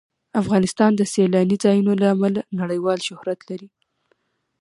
[0.41, 3.69] افغانستان د سیلاني ځایونو له امله نړیوال شهرت لري.